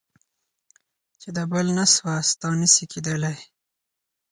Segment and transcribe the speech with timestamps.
[1.19, 2.15] چي د بل نه سوه.
[2.31, 3.35] ستا نه سي کېدلی.